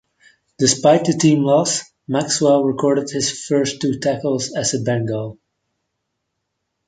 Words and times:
Despite 0.57 1.05
the 1.05 1.13
team 1.13 1.43
loss, 1.43 1.83
Maxwell 2.07 2.63
recorded 2.63 3.11
his 3.11 3.45
first 3.45 3.81
two 3.81 3.99
tackles 3.99 4.51
as 4.51 4.73
a 4.73 4.79
Bengal. 4.81 5.37